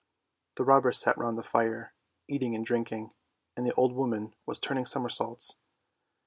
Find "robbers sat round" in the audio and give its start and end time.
0.63-1.37